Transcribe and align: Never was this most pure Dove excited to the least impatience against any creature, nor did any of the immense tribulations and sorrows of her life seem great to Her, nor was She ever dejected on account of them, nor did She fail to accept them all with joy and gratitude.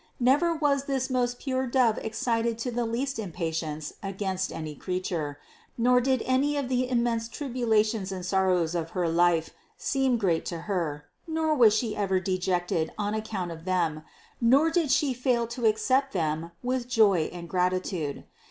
Never 0.19 0.55
was 0.55 0.85
this 0.85 1.11
most 1.11 1.37
pure 1.37 1.67
Dove 1.67 1.99
excited 1.99 2.57
to 2.57 2.71
the 2.71 2.87
least 2.87 3.19
impatience 3.19 3.93
against 4.01 4.51
any 4.51 4.73
creature, 4.73 5.37
nor 5.77 6.01
did 6.01 6.23
any 6.25 6.57
of 6.57 6.69
the 6.69 6.89
immense 6.89 7.27
tribulations 7.29 8.11
and 8.11 8.25
sorrows 8.25 8.73
of 8.73 8.89
her 8.97 9.07
life 9.07 9.51
seem 9.77 10.17
great 10.17 10.43
to 10.47 10.61
Her, 10.61 11.05
nor 11.27 11.53
was 11.53 11.75
She 11.75 11.95
ever 11.95 12.19
dejected 12.19 12.91
on 12.97 13.13
account 13.13 13.51
of 13.51 13.63
them, 13.65 14.01
nor 14.41 14.71
did 14.71 14.89
She 14.89 15.13
fail 15.13 15.45
to 15.45 15.67
accept 15.67 16.13
them 16.13 16.45
all 16.45 16.51
with 16.63 16.87
joy 16.89 17.29
and 17.31 17.47
gratitude. 17.47 18.23